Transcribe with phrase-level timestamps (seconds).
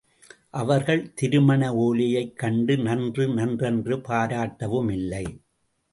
[0.49, 5.25] அவர்கள் திருமண ஒலையைக் கண்டு நன்று நன்றென்று பாராட்டவுமில்லை.